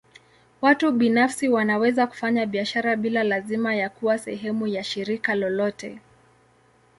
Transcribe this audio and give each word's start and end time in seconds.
Watu 0.61 0.91
binafsi 0.91 1.49
wanaweza 1.49 2.07
kufanya 2.07 2.45
biashara 2.45 2.95
bila 2.95 3.23
lazima 3.23 3.75
ya 3.75 3.89
kuwa 3.89 4.17
sehemu 4.17 4.67
ya 4.67 4.83
shirika 4.83 5.35
lolote. 5.35 5.99